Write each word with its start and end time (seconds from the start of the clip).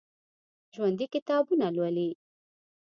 ژوندي 0.73 1.05
کتابونه 1.13 1.67
لولي 1.75 2.09